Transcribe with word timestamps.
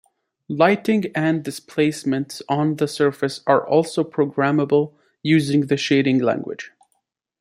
Lighting, 0.49 1.03
and 1.13 1.43
displacements 1.43 2.41
on 2.49 2.77
the 2.77 2.87
surface, 2.87 3.41
are 3.45 3.67
also 3.67 4.03
programmable 4.03 4.95
using 5.21 5.67
the 5.67 5.77
shading 5.77 6.17
language. 6.17 6.71